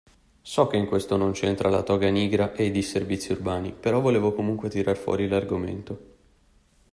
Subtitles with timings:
[0.41, 4.33] So che in questo non c'entra la Toga Nigra e i disservizi urbani, però volevo
[4.33, 5.99] comunque tirare fuori l'argomento.